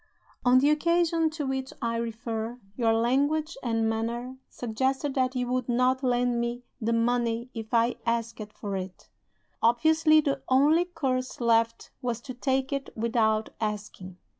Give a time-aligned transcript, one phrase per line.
[0.43, 5.69] "On the occasion to which I refer, your language and manner suggested that you would
[5.69, 9.09] not lend me the money if I asked for it.
[9.61, 14.17] Obviously, the only course left was to take it without asking.